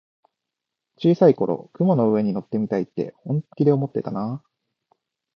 [0.97, 4.49] 小さい頃、雲の上に乗ってみたいって本気で思ってたなあ。